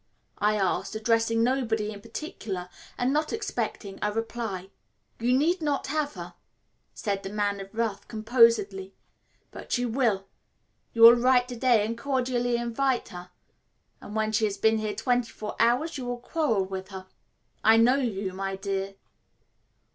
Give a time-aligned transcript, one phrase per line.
[0.39, 4.71] I asked, addressing nobody in particular and not expecting a reply.
[5.19, 6.33] "You need not have her,"
[6.95, 8.95] said the Man of Wrath composedly,
[9.51, 10.25] "but you will.
[10.93, 13.29] You will write to day and cordially invite her,
[14.01, 17.05] and when she has been here twenty four hours you will quarrel with her.
[17.63, 18.95] I know you, my dear."